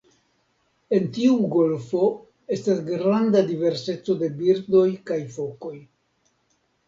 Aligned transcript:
En 0.99 1.03
tiu 1.17 1.35
golfo 1.55 2.07
estas 2.55 2.81
granda 2.87 3.43
diverseco 3.51 4.15
de 4.23 4.29
birdoj 4.39 4.87
kaj 5.11 5.19
fokoj. 5.37 5.75